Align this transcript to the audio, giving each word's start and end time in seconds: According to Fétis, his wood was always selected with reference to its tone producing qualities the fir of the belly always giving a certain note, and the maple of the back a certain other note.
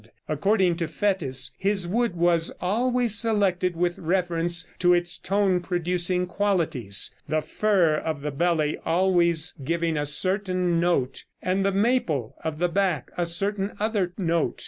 According 0.27 0.77
to 0.77 0.87
Fétis, 0.87 1.51
his 1.59 1.87
wood 1.87 2.15
was 2.15 2.49
always 2.59 3.15
selected 3.19 3.75
with 3.75 3.99
reference 3.99 4.67
to 4.79 4.95
its 4.95 5.15
tone 5.19 5.59
producing 5.59 6.25
qualities 6.25 7.13
the 7.29 7.39
fir 7.41 7.97
of 7.97 8.21
the 8.21 8.31
belly 8.31 8.79
always 8.83 9.53
giving 9.63 9.97
a 9.97 10.07
certain 10.07 10.79
note, 10.79 11.25
and 11.39 11.63
the 11.63 11.71
maple 11.71 12.33
of 12.43 12.57
the 12.57 12.67
back 12.67 13.11
a 13.15 13.27
certain 13.27 13.73
other 13.79 14.11
note. 14.17 14.59